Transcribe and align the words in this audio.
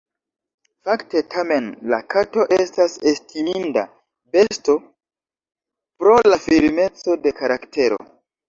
Fakte 0.87 1.19
tamen 1.33 1.67
la 1.91 1.99
kato 2.13 2.45
estas 2.57 2.95
estiminda 3.13 3.85
besto 4.39 4.79
pro 6.01 6.19
la 6.33 6.43
firmeco 6.51 7.21
de 7.29 7.39
karaktero. 7.43 8.05